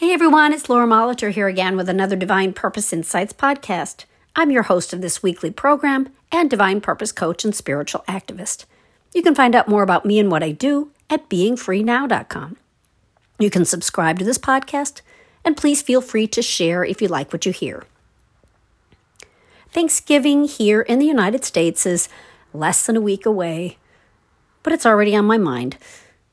Hey 0.00 0.14
everyone, 0.14 0.54
it's 0.54 0.70
Laura 0.70 0.86
Molitor 0.86 1.30
here 1.30 1.46
again 1.46 1.76
with 1.76 1.86
another 1.86 2.16
Divine 2.16 2.54
Purpose 2.54 2.90
Insights 2.90 3.34
podcast. 3.34 4.06
I'm 4.34 4.50
your 4.50 4.62
host 4.62 4.94
of 4.94 5.02
this 5.02 5.22
weekly 5.22 5.50
program 5.50 6.08
and 6.32 6.48
Divine 6.48 6.80
Purpose 6.80 7.12
coach 7.12 7.44
and 7.44 7.54
spiritual 7.54 8.02
activist. 8.08 8.64
You 9.12 9.22
can 9.22 9.34
find 9.34 9.54
out 9.54 9.68
more 9.68 9.82
about 9.82 10.06
me 10.06 10.18
and 10.18 10.30
what 10.30 10.42
I 10.42 10.52
do 10.52 10.90
at 11.10 11.28
beingfreenow.com. 11.28 12.56
You 13.38 13.50
can 13.50 13.66
subscribe 13.66 14.18
to 14.20 14.24
this 14.24 14.38
podcast 14.38 15.02
and 15.44 15.54
please 15.54 15.82
feel 15.82 16.00
free 16.00 16.26
to 16.28 16.40
share 16.40 16.82
if 16.82 17.02
you 17.02 17.08
like 17.08 17.30
what 17.30 17.44
you 17.44 17.52
hear. 17.52 17.84
Thanksgiving 19.70 20.44
here 20.44 20.80
in 20.80 20.98
the 20.98 21.04
United 21.04 21.44
States 21.44 21.84
is 21.84 22.08
less 22.54 22.86
than 22.86 22.96
a 22.96 23.02
week 23.02 23.26
away, 23.26 23.76
but 24.62 24.72
it's 24.72 24.86
already 24.86 25.14
on 25.14 25.26
my 25.26 25.36
mind. 25.36 25.76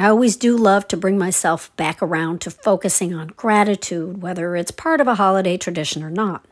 I 0.00 0.08
always 0.08 0.36
do 0.36 0.56
love 0.56 0.86
to 0.88 0.96
bring 0.96 1.18
myself 1.18 1.74
back 1.76 2.00
around 2.00 2.40
to 2.42 2.52
focusing 2.52 3.12
on 3.12 3.28
gratitude, 3.28 4.22
whether 4.22 4.54
it's 4.54 4.70
part 4.70 5.00
of 5.00 5.08
a 5.08 5.16
holiday 5.16 5.56
tradition 5.56 6.04
or 6.04 6.10
not. 6.10 6.44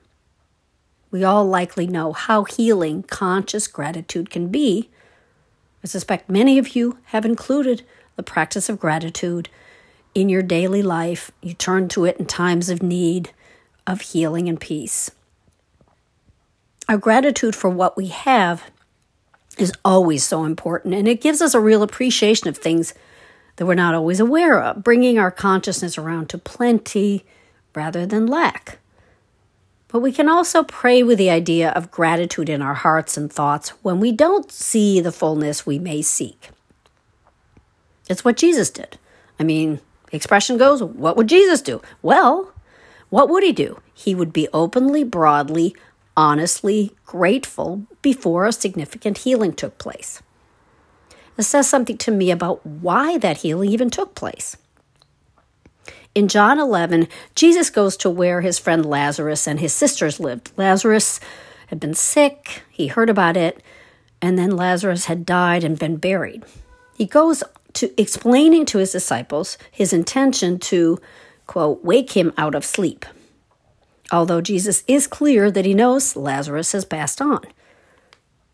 We 1.13 1.23
all 1.23 1.47
likely 1.47 1.87
know 1.87 2.13
how 2.13 2.43
healing 2.43 3.05
conscious 3.05 3.69
gratitude 3.69 4.31
can 4.31 4.49
be. 4.49 4.91
I 5.85 5.87
suspect 5.87 6.29
many 6.29 6.59
of 6.59 6.75
you 6.75 6.99
have 7.07 7.25
included 7.25 7.85
the 8.17 8.25
practice 8.25 8.69
of 8.69 8.81
gratitude 8.81 9.49
in 10.13 10.29
your 10.29 10.43
daily 10.43 10.83
life. 10.83 11.31
You 11.41 11.55
turn 11.55 11.87
to 11.91 12.05
it 12.05 12.17
in 12.17 12.27
times 12.27 12.69
of 12.69 12.83
need, 12.83 13.31
of 13.87 14.01
healing 14.01 14.49
and 14.49 14.61
peace. 14.61 15.13
Our 16.89 16.99
gratitude 16.99 17.55
for 17.55 17.71
what 17.71 17.97
we 17.97 18.09
have 18.09 18.65
is 19.57 19.73
always 19.85 20.25
so 20.25 20.45
important, 20.45 20.95
and 20.95 21.07
it 21.07 21.21
gives 21.21 21.41
us 21.41 21.55
a 21.55 21.61
real 21.61 21.85
appreciation 21.85 22.49
of 22.49 22.59
things 22.59 22.93
that 23.57 23.67
we're 23.67 23.75
not 23.75 23.95
always 23.95 24.21
aware 24.21 24.63
of, 24.63 24.85
bringing 24.85 25.19
our 25.19 25.31
consciousness 25.31 25.99
around 25.99 26.29
to 26.31 26.39
plenty 26.39 27.25
rather 27.75 28.07
than 28.07 28.27
lack. 28.27 28.79
But 29.89 30.01
we 30.01 30.13
can 30.13 30.29
also 30.29 30.63
pray 30.63 31.03
with 31.03 31.19
the 31.19 31.31
idea 31.31 31.71
of 31.71 31.91
gratitude 31.91 32.49
in 32.49 32.61
our 32.61 32.75
hearts 32.75 33.17
and 33.17 33.33
thoughts 33.33 33.71
when 33.83 34.01
we 34.01 34.13
don't 34.13 34.51
see 34.51 35.01
the 35.01 35.13
fullness 35.13 35.65
we 35.65 35.79
may 35.79 36.03
seek. 36.03 36.51
It's 38.09 38.25
what 38.25 38.37
Jesus 38.37 38.71
did. 38.71 38.99
I 39.39 39.45
mean, 39.45 39.81
the 40.11 40.17
expression 40.17 40.59
goes, 40.59 40.83
what 40.83 41.17
would 41.17 41.29
Jesus 41.29 41.63
do? 41.63 41.81
Well, 42.03 42.53
what 43.09 43.29
would 43.29 43.43
he 43.43 43.53
do? 43.53 43.81
He 43.95 44.15
would 44.15 44.33
be 44.33 44.49
openly, 44.53 45.05
broadly, 45.05 45.75
honestly 46.17 46.95
grateful 47.05 47.87
before 48.03 48.47
a 48.47 48.53
significant 48.53 49.19
healing 49.19 49.53
took 49.53 49.79
place. 49.79 50.23
Says 51.39 51.69
something 51.69 51.99
to 51.99 52.11
me 52.11 52.31
about 52.31 52.65
why 52.65 53.19
that 53.19 53.39
healing 53.39 53.71
even 53.71 53.91
took 53.91 54.15
place. 54.15 54.57
In 56.15 56.29
John 56.29 56.59
11, 56.59 57.09
Jesus 57.35 57.69
goes 57.69 57.95
to 57.99 58.09
where 58.09 58.41
his 58.41 58.59
friend 58.59 58.87
Lazarus 58.87 59.47
and 59.47 59.61
his 59.61 59.75
sisters 59.75 60.19
lived. 60.19 60.51
Lazarus 60.57 61.21
had 61.67 61.79
been 61.79 61.93
sick, 61.93 62.63
he 62.71 62.87
heard 62.87 63.11
about 63.11 63.37
it, 63.37 63.63
and 64.23 64.39
then 64.39 64.57
Lazarus 64.57 65.05
had 65.05 65.27
died 65.27 65.63
and 65.63 65.79
been 65.79 65.99
buried. 65.99 66.43
He 66.97 67.05
goes 67.05 67.45
to 67.75 68.01
explaining 68.01 68.65
to 68.67 68.79
his 68.79 68.93
disciples 68.93 69.59
his 69.71 69.93
intention 69.93 70.59
to, 70.61 70.99
quote, 71.47 71.85
wake 71.85 72.13
him 72.13 72.33
out 72.39 72.55
of 72.55 72.65
sleep. 72.65 73.05
Although 74.11 74.41
Jesus 74.41 74.85
is 74.89 75.07
clear 75.07 75.51
that 75.51 75.67
he 75.67 75.75
knows 75.75 76.17
Lazarus 76.17 76.73
has 76.73 76.87
passed 76.87 77.21
on. 77.21 77.45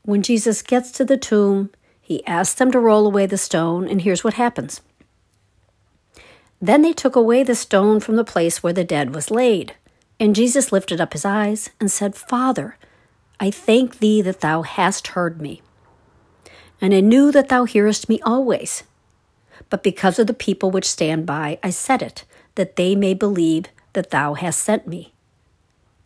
When 0.03 0.23
Jesus 0.23 0.63
gets 0.63 0.91
to 0.93 1.05
the 1.05 1.17
tomb, 1.17 1.71
he 2.03 2.27
asked 2.27 2.59
them 2.59 2.71
to 2.73 2.81
roll 2.81 3.07
away 3.07 3.25
the 3.27 3.39
stone, 3.39 3.89
and 3.89 4.03
here's 4.03 4.23
what 4.23 4.35
happens. 4.35 4.83
Then 6.61 6.83
they 6.83 6.93
took 6.93 7.17
away 7.17 7.43
the 7.43 7.55
stone 7.55 8.01
from 8.01 8.17
the 8.17 8.25
place 8.25 8.63
where 8.63 8.73
the 8.73 8.85
dead 8.85 9.15
was 9.15 9.31
laid. 9.31 9.75
And 10.21 10.37
Jesus 10.37 10.71
lifted 10.71 11.01
up 11.01 11.13
his 11.13 11.25
eyes 11.25 11.71
and 11.81 11.91
said, 11.91 12.15
Father, 12.15 12.77
I 13.41 13.51
thank 13.51 13.99
thee 13.99 14.21
that 14.23 14.41
thou 14.41 14.63
hast 14.63 15.09
heard 15.09 15.41
me. 15.41 15.63
And 16.81 16.93
I 16.93 17.01
knew 17.01 17.33
that 17.33 17.49
thou 17.49 17.65
hearest 17.65 18.09
me 18.09 18.21
always. 18.23 18.83
But 19.71 19.83
because 19.83 20.19
of 20.19 20.27
the 20.27 20.35
people 20.35 20.71
which 20.71 20.89
stand 20.89 21.25
by, 21.25 21.59
I 21.63 21.71
said 21.71 22.03
it, 22.03 22.25
that 22.57 22.77
they 22.77 22.95
may 22.95 23.15
believe 23.15 23.67
that 23.95 24.11
thou 24.11 24.35
hast 24.35 24.61
sent 24.61 24.87
me. 24.87 25.13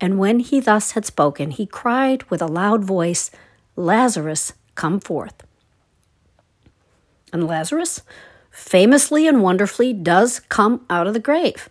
And 0.00 0.18
when 0.18 0.40
he 0.40 0.60
thus 0.60 0.92
had 0.92 1.04
spoken, 1.04 1.50
he 1.50 1.66
cried 1.66 2.22
with 2.30 2.40
a 2.40 2.46
loud 2.46 2.84
voice, 2.84 3.30
Lazarus, 3.76 4.52
come 4.74 5.00
forth. 5.00 5.42
And 7.36 7.46
Lazarus, 7.46 8.00
famously 8.50 9.28
and 9.28 9.42
wonderfully, 9.42 9.92
does 9.92 10.40
come 10.40 10.86
out 10.88 11.06
of 11.06 11.12
the 11.12 11.20
grave. 11.20 11.68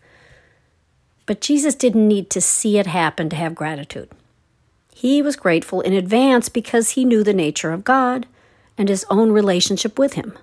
But 1.25 1.41
Jesus 1.41 1.73
didn't 1.73 2.07
need 2.07 2.29
to 2.29 2.39
see 2.39 2.77
it 2.77 2.85
happen 2.85 3.29
to 3.29 3.35
have 3.35 3.55
gratitude. 3.55 4.09
He 4.93 5.23
was 5.23 5.35
grateful 5.35 5.81
in 5.81 5.93
advance 5.93 6.49
because 6.49 6.91
he 6.91 7.03
knew 7.03 7.23
the 7.23 7.33
nature 7.33 7.71
of 7.71 7.83
God 7.83 8.27
and 8.77 8.89
his 8.89 9.05
own 9.09 9.31
relationship 9.31 9.97
with 9.97 10.13
him. 10.13 10.37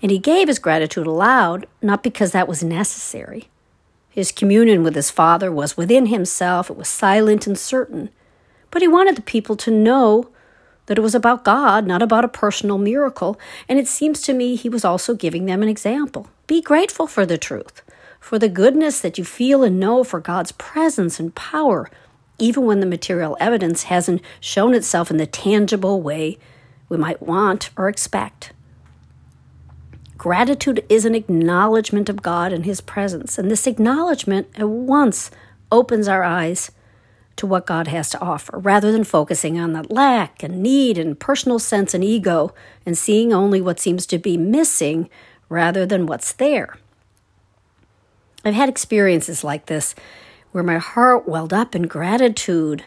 And 0.00 0.10
he 0.10 0.18
gave 0.18 0.48
his 0.48 0.58
gratitude 0.58 1.06
aloud, 1.06 1.66
not 1.82 2.02
because 2.02 2.32
that 2.32 2.48
was 2.48 2.64
necessary. 2.64 3.50
His 4.08 4.32
communion 4.32 4.82
with 4.82 4.94
his 4.94 5.10
Father 5.10 5.52
was 5.52 5.76
within 5.76 6.06
himself, 6.06 6.70
it 6.70 6.76
was 6.76 6.88
silent 6.88 7.46
and 7.46 7.58
certain. 7.58 8.08
But 8.70 8.80
he 8.80 8.88
wanted 8.88 9.16
the 9.16 9.22
people 9.22 9.54
to 9.56 9.70
know 9.70 10.30
that 10.86 10.98
it 10.98 11.02
was 11.02 11.14
about 11.14 11.44
God, 11.44 11.86
not 11.86 12.02
about 12.02 12.24
a 12.24 12.28
personal 12.28 12.78
miracle. 12.78 13.38
And 13.68 13.78
it 13.78 13.88
seems 13.88 14.20
to 14.22 14.32
me 14.32 14.56
he 14.56 14.68
was 14.68 14.84
also 14.84 15.14
giving 15.14 15.46
them 15.46 15.62
an 15.62 15.68
example. 15.68 16.28
Be 16.46 16.60
grateful 16.60 17.06
for 17.06 17.24
the 17.24 17.38
truth, 17.38 17.82
for 18.20 18.38
the 18.38 18.48
goodness 18.48 19.00
that 19.00 19.18
you 19.18 19.24
feel 19.24 19.62
and 19.62 19.78
know 19.78 20.04
for 20.04 20.20
God's 20.20 20.52
presence 20.52 21.20
and 21.20 21.34
power, 21.34 21.90
even 22.38 22.66
when 22.66 22.80
the 22.80 22.86
material 22.86 23.36
evidence 23.38 23.84
hasn't 23.84 24.22
shown 24.40 24.74
itself 24.74 25.10
in 25.10 25.16
the 25.16 25.26
tangible 25.26 26.02
way 26.02 26.38
we 26.88 26.96
might 26.96 27.22
want 27.22 27.70
or 27.76 27.88
expect. 27.88 28.52
Gratitude 30.18 30.84
is 30.88 31.04
an 31.04 31.14
acknowledgement 31.14 32.08
of 32.08 32.22
God 32.22 32.52
and 32.52 32.64
His 32.64 32.80
presence, 32.80 33.38
and 33.38 33.50
this 33.50 33.66
acknowledgement 33.66 34.48
at 34.56 34.68
once 34.68 35.30
opens 35.70 36.06
our 36.06 36.22
eyes 36.22 36.70
to 37.36 37.46
what 37.46 37.66
God 37.66 37.88
has 37.88 38.10
to 38.10 38.20
offer, 38.20 38.58
rather 38.58 38.92
than 38.92 39.04
focusing 39.04 39.58
on 39.58 39.72
the 39.72 39.82
lack 39.92 40.42
and 40.42 40.62
need 40.62 40.98
and 40.98 41.18
personal 41.18 41.58
sense 41.58 41.94
and 41.94 42.04
ego 42.04 42.54
and 42.84 42.96
seeing 42.96 43.32
only 43.32 43.60
what 43.60 43.80
seems 43.80 44.06
to 44.06 44.18
be 44.18 44.36
missing 44.36 45.08
rather 45.48 45.86
than 45.86 46.06
what's 46.06 46.32
there. 46.32 46.76
I've 48.44 48.54
had 48.54 48.68
experiences 48.68 49.44
like 49.44 49.66
this 49.66 49.94
where 50.50 50.64
my 50.64 50.78
heart 50.78 51.26
welled 51.26 51.52
up 51.52 51.74
in 51.74 51.82
gratitude 51.82 52.84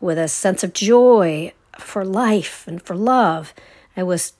with 0.00 0.18
a 0.18 0.28
sense 0.28 0.62
of 0.62 0.72
joy 0.72 1.52
for 1.78 2.04
life 2.04 2.66
and 2.66 2.82
for 2.82 2.94
love. 2.94 3.54
I 3.96 4.02
was 4.02 4.34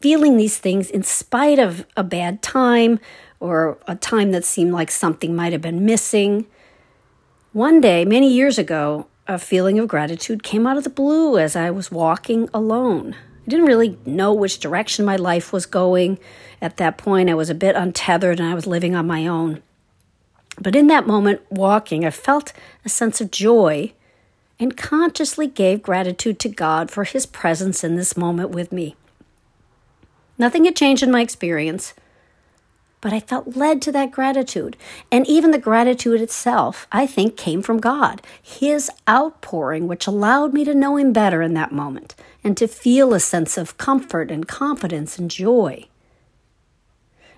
feeling 0.00 0.36
these 0.36 0.58
things 0.58 0.90
in 0.90 1.02
spite 1.02 1.58
of 1.58 1.86
a 1.96 2.04
bad 2.04 2.42
time 2.42 3.00
or 3.40 3.78
a 3.86 3.94
time 3.94 4.32
that 4.32 4.44
seemed 4.44 4.72
like 4.72 4.90
something 4.90 5.34
might 5.34 5.52
have 5.52 5.62
been 5.62 5.84
missing. 5.86 6.46
One 7.54 7.80
day, 7.80 8.04
many 8.04 8.28
years 8.32 8.58
ago, 8.58 9.06
a 9.28 9.38
feeling 9.38 9.78
of 9.78 9.86
gratitude 9.86 10.42
came 10.42 10.66
out 10.66 10.76
of 10.76 10.82
the 10.82 10.90
blue 10.90 11.38
as 11.38 11.54
I 11.54 11.70
was 11.70 11.88
walking 11.88 12.48
alone. 12.52 13.14
I 13.46 13.48
didn't 13.48 13.66
really 13.66 13.96
know 14.04 14.34
which 14.34 14.58
direction 14.58 15.04
my 15.04 15.14
life 15.14 15.52
was 15.52 15.64
going. 15.64 16.18
At 16.60 16.78
that 16.78 16.98
point, 16.98 17.30
I 17.30 17.34
was 17.34 17.50
a 17.50 17.54
bit 17.54 17.76
untethered 17.76 18.40
and 18.40 18.48
I 18.48 18.56
was 18.56 18.66
living 18.66 18.96
on 18.96 19.06
my 19.06 19.28
own. 19.28 19.62
But 20.60 20.74
in 20.74 20.88
that 20.88 21.06
moment, 21.06 21.42
walking, 21.48 22.04
I 22.04 22.10
felt 22.10 22.52
a 22.84 22.88
sense 22.88 23.20
of 23.20 23.30
joy 23.30 23.92
and 24.58 24.76
consciously 24.76 25.46
gave 25.46 25.80
gratitude 25.80 26.40
to 26.40 26.48
God 26.48 26.90
for 26.90 27.04
His 27.04 27.24
presence 27.24 27.84
in 27.84 27.94
this 27.94 28.16
moment 28.16 28.50
with 28.50 28.72
me. 28.72 28.96
Nothing 30.38 30.64
had 30.64 30.74
changed 30.74 31.04
in 31.04 31.12
my 31.12 31.20
experience, 31.20 31.94
but 33.04 33.12
I 33.12 33.20
felt 33.20 33.54
led 33.54 33.82
to 33.82 33.92
that 33.92 34.12
gratitude. 34.12 34.78
And 35.12 35.26
even 35.28 35.50
the 35.50 35.58
gratitude 35.58 36.22
itself, 36.22 36.86
I 36.90 37.06
think, 37.06 37.36
came 37.36 37.60
from 37.60 37.78
God, 37.78 38.22
His 38.42 38.90
outpouring, 39.06 39.86
which 39.86 40.06
allowed 40.06 40.54
me 40.54 40.64
to 40.64 40.74
know 40.74 40.96
Him 40.96 41.12
better 41.12 41.42
in 41.42 41.52
that 41.52 41.70
moment 41.70 42.14
and 42.42 42.56
to 42.56 42.66
feel 42.66 43.12
a 43.12 43.20
sense 43.20 43.58
of 43.58 43.76
comfort 43.76 44.30
and 44.30 44.48
confidence 44.48 45.18
and 45.18 45.30
joy. 45.30 45.84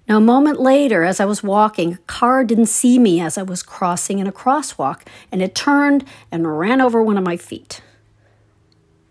Now, 0.09 0.19
a 0.19 0.21
moment 0.21 0.61
later, 0.61 1.03
as 1.03 1.19
I 1.19 1.25
was 1.25 1.43
walking, 1.43 1.95
a 1.95 1.99
car 2.07 2.45
didn't 2.45 2.67
see 2.67 2.97
me 3.01 3.21
as 3.21 3.37
I 3.37 3.43
was 3.43 3.65
crossing 3.65 4.21
in 4.21 4.29
a 4.29 4.33
crosswalk, 4.33 5.01
and 5.33 5.43
it 5.43 5.57
turned 5.57 6.05
and 6.31 6.61
ran 6.61 6.81
over 6.81 7.03
one 7.03 7.19
of 7.19 7.25
my 7.25 7.37
feet. 7.37 7.83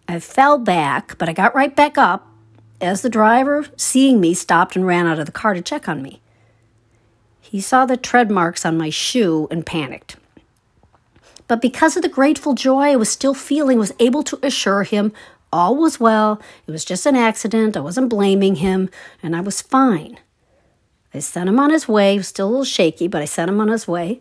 I 0.07 0.21
fell 0.21 0.57
back, 0.57 1.18
but 1.18 1.27
I 1.27 1.33
got 1.33 1.53
right 1.53 1.75
back 1.75 1.97
up 1.97 2.29
as 2.79 3.01
the 3.01 3.09
driver, 3.09 3.65
seeing 3.75 4.21
me, 4.21 4.33
stopped 4.33 4.77
and 4.77 4.88
ran 4.88 5.06
out 5.06 5.19
of 5.19 5.25
the 5.25 5.33
car 5.33 5.53
to 5.53 5.62
check 5.62 5.89
on 5.89 6.01
me. 6.01 6.21
He 7.50 7.62
saw 7.62 7.86
the 7.86 7.95
tread 7.95 8.31
marks 8.31 8.65
on 8.65 8.77
my 8.77 8.89
shoe 8.89 9.47
and 9.51 9.65
panicked. 9.65 10.18
But 11.47 11.62
because 11.62 11.95
of 11.95 12.01
the 12.01 12.09
grateful 12.09 12.56
joy 12.56 12.92
I 12.92 12.95
was 12.95 13.09
still 13.09 13.36
feeling, 13.36 13.77
was 13.77 13.94
able 14.00 14.24
to 14.24 14.39
assure 14.42 14.83
him 14.83 15.13
all 15.53 15.75
was 15.75 16.00
well. 16.00 16.42
It 16.68 16.71
was 16.71 16.83
just 16.83 17.06
an 17.06 17.15
accident. 17.15 17.77
I 17.77 17.81
wasn't 17.81 18.09
blaming 18.09 18.56
him, 18.56 18.89
and 19.21 19.36
I 19.36 19.42
was 19.42 19.62
fine. 19.62 20.19
I 21.13 21.19
sent 21.19 21.47
him 21.47 21.59
on 21.59 21.69
his 21.69 21.88
way. 21.88 22.13
He 22.13 22.18
was 22.18 22.27
still 22.27 22.47
a 22.47 22.50
little 22.50 22.65
shaky, 22.65 23.07
but 23.07 23.21
I 23.21 23.25
sent 23.25 23.50
him 23.50 23.62
on 23.62 23.69
his 23.69 23.88
way. 23.88 24.19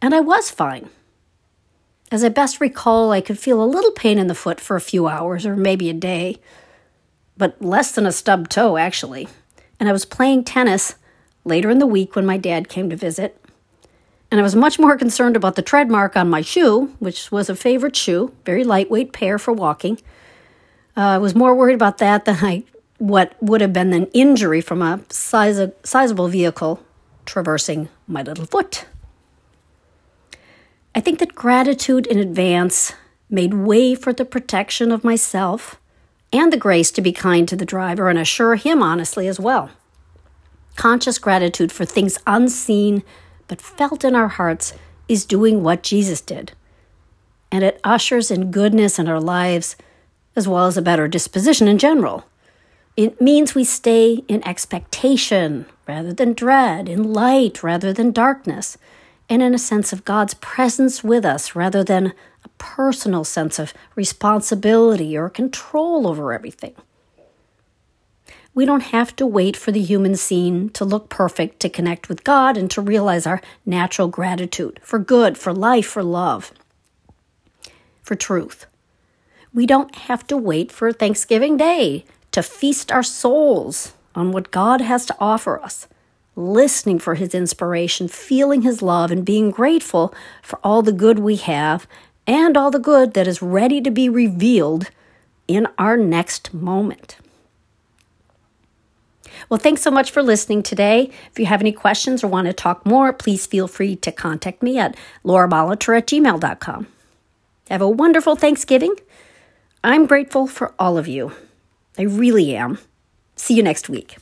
And 0.00 0.14
I 0.14 0.20
was 0.20 0.50
fine. 0.50 0.88
As 2.10 2.24
I 2.24 2.30
best 2.30 2.60
recall, 2.60 3.12
I 3.12 3.20
could 3.20 3.38
feel 3.38 3.62
a 3.62 3.66
little 3.66 3.92
pain 3.92 4.18
in 4.18 4.26
the 4.26 4.34
foot 4.34 4.58
for 4.58 4.74
a 4.74 4.80
few 4.80 5.06
hours 5.06 5.44
or 5.44 5.54
maybe 5.54 5.90
a 5.90 5.94
day, 5.94 6.38
but 7.36 7.60
less 7.62 7.92
than 7.92 8.06
a 8.06 8.12
stubbed 8.12 8.50
toe, 8.50 8.78
actually. 8.78 9.28
And 9.78 9.88
I 9.88 9.92
was 9.92 10.06
playing 10.06 10.44
tennis 10.44 10.94
later 11.44 11.70
in 11.70 11.78
the 11.78 11.86
week 11.86 12.14
when 12.14 12.26
my 12.26 12.36
dad 12.36 12.68
came 12.68 12.90
to 12.90 12.96
visit. 12.96 13.42
And 14.30 14.38
I 14.38 14.42
was 14.42 14.54
much 14.54 14.78
more 14.78 14.96
concerned 14.96 15.36
about 15.36 15.54
the 15.54 15.62
tread 15.62 15.90
mark 15.90 16.16
on 16.16 16.28
my 16.28 16.42
shoe, 16.42 16.94
which 16.98 17.32
was 17.32 17.48
a 17.48 17.56
favorite 17.56 17.96
shoe, 17.96 18.32
very 18.44 18.64
lightweight 18.64 19.12
pair 19.12 19.38
for 19.38 19.52
walking. 19.52 19.98
Uh, 20.96 21.00
I 21.00 21.18
was 21.18 21.34
more 21.34 21.54
worried 21.54 21.74
about 21.74 21.98
that 21.98 22.24
than 22.24 22.36
I 22.42 22.64
what 22.98 23.34
would 23.40 23.60
have 23.60 23.72
been 23.72 23.92
an 23.92 24.06
injury 24.12 24.60
from 24.60 24.82
a 24.82 25.00
size, 25.08 25.70
sizable 25.84 26.28
vehicle 26.28 26.82
traversing 27.24 27.88
my 28.06 28.22
little 28.22 28.46
foot. 28.46 28.86
I 30.94 31.00
think 31.00 31.20
that 31.20 31.34
gratitude 31.34 32.06
in 32.06 32.18
advance 32.18 32.92
made 33.30 33.54
way 33.54 33.94
for 33.94 34.12
the 34.12 34.24
protection 34.24 34.90
of 34.90 35.04
myself 35.04 35.80
and 36.32 36.52
the 36.52 36.56
grace 36.56 36.90
to 36.90 37.00
be 37.00 37.12
kind 37.12 37.46
to 37.48 37.56
the 37.56 37.64
driver 37.64 38.08
and 38.08 38.18
assure 38.18 38.56
him 38.56 38.82
honestly 38.82 39.28
as 39.28 39.38
well. 39.38 39.70
Conscious 40.78 41.18
gratitude 41.18 41.72
for 41.72 41.84
things 41.84 42.18
unseen 42.24 43.02
but 43.48 43.60
felt 43.60 44.04
in 44.04 44.14
our 44.14 44.28
hearts 44.28 44.74
is 45.08 45.24
doing 45.24 45.64
what 45.64 45.82
Jesus 45.82 46.20
did. 46.20 46.52
And 47.50 47.64
it 47.64 47.80
ushers 47.82 48.30
in 48.30 48.52
goodness 48.52 48.96
in 48.96 49.08
our 49.08 49.18
lives 49.18 49.74
as 50.36 50.46
well 50.46 50.66
as 50.66 50.76
a 50.76 50.82
better 50.82 51.08
disposition 51.08 51.66
in 51.66 51.78
general. 51.78 52.26
It 52.96 53.20
means 53.20 53.56
we 53.56 53.64
stay 53.64 54.22
in 54.28 54.46
expectation 54.46 55.66
rather 55.88 56.12
than 56.12 56.32
dread, 56.32 56.88
in 56.88 57.12
light 57.12 57.64
rather 57.64 57.92
than 57.92 58.12
darkness, 58.12 58.78
and 59.28 59.42
in 59.42 59.54
a 59.54 59.58
sense 59.58 59.92
of 59.92 60.04
God's 60.04 60.34
presence 60.34 61.02
with 61.02 61.24
us 61.24 61.56
rather 61.56 61.82
than 61.82 62.12
a 62.44 62.48
personal 62.58 63.24
sense 63.24 63.58
of 63.58 63.74
responsibility 63.96 65.18
or 65.18 65.28
control 65.28 66.06
over 66.06 66.32
everything. 66.32 66.76
We 68.58 68.66
don't 68.66 68.90
have 68.90 69.14
to 69.14 69.24
wait 69.24 69.56
for 69.56 69.70
the 69.70 69.80
human 69.80 70.16
scene 70.16 70.70
to 70.70 70.84
look 70.84 71.08
perfect 71.08 71.60
to 71.60 71.68
connect 71.68 72.08
with 72.08 72.24
God 72.24 72.56
and 72.56 72.68
to 72.72 72.80
realize 72.80 73.24
our 73.24 73.40
natural 73.64 74.08
gratitude 74.08 74.80
for 74.82 74.98
good, 74.98 75.38
for 75.38 75.52
life, 75.52 75.86
for 75.86 76.02
love, 76.02 76.52
for 78.02 78.16
truth. 78.16 78.66
We 79.54 79.64
don't 79.64 79.94
have 79.94 80.26
to 80.26 80.36
wait 80.36 80.72
for 80.72 80.92
Thanksgiving 80.92 81.56
Day 81.56 82.04
to 82.32 82.42
feast 82.42 82.90
our 82.90 83.04
souls 83.04 83.94
on 84.16 84.32
what 84.32 84.50
God 84.50 84.80
has 84.80 85.06
to 85.06 85.16
offer 85.20 85.62
us, 85.62 85.86
listening 86.34 86.98
for 86.98 87.14
His 87.14 87.36
inspiration, 87.36 88.08
feeling 88.08 88.62
His 88.62 88.82
love, 88.82 89.12
and 89.12 89.24
being 89.24 89.52
grateful 89.52 90.12
for 90.42 90.58
all 90.64 90.82
the 90.82 90.90
good 90.90 91.20
we 91.20 91.36
have 91.36 91.86
and 92.26 92.56
all 92.56 92.72
the 92.72 92.80
good 92.80 93.14
that 93.14 93.28
is 93.28 93.40
ready 93.40 93.80
to 93.80 93.92
be 93.92 94.08
revealed 94.08 94.90
in 95.46 95.68
our 95.78 95.96
next 95.96 96.52
moment. 96.52 97.18
Well, 99.48 99.58
thanks 99.58 99.82
so 99.82 99.90
much 99.90 100.10
for 100.10 100.22
listening 100.22 100.62
today. 100.62 101.10
If 101.30 101.38
you 101.38 101.46
have 101.46 101.60
any 101.60 101.72
questions 101.72 102.22
or 102.22 102.28
want 102.28 102.46
to 102.46 102.52
talk 102.52 102.84
more, 102.86 103.12
please 103.12 103.46
feel 103.46 103.68
free 103.68 103.96
to 103.96 104.12
contact 104.12 104.62
me 104.62 104.78
at 104.78 104.96
laurabolitor 105.24 105.96
at 105.96 106.06
gmail.com. 106.06 106.86
Have 107.70 107.82
a 107.82 107.88
wonderful 107.88 108.36
Thanksgiving. 108.36 108.94
I'm 109.84 110.06
grateful 110.06 110.46
for 110.46 110.74
all 110.78 110.98
of 110.98 111.06
you. 111.06 111.32
I 111.98 112.02
really 112.02 112.56
am. 112.56 112.78
See 113.36 113.54
you 113.54 113.62
next 113.62 113.88
week. 113.88 114.16